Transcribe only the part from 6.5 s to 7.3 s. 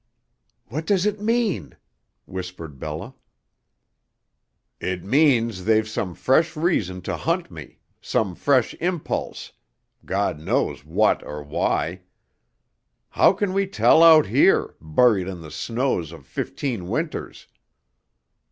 reason to